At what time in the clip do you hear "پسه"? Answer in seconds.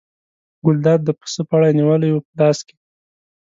1.19-1.41